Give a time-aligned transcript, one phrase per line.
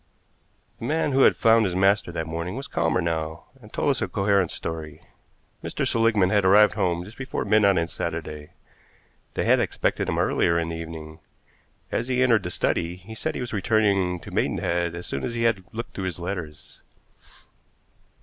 [0.79, 4.01] The man who had found his master that morning was calmer now, and told us
[4.01, 5.03] a coherent story.
[5.63, 5.87] Mr.
[5.87, 8.49] Seligmann had arrived home just before midnight on Saturday.
[9.35, 11.19] They had expected him earlier in the evening.
[11.91, 15.35] As he entered the study, he said he was returning to Maidenhead as soon as
[15.35, 16.81] he had looked through his letters.